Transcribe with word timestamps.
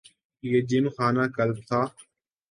یہ 0.43 0.59
جم 0.69 0.85
خانہ 0.95 1.23
کلب 1.35 1.57
تھا۔ 1.67 1.81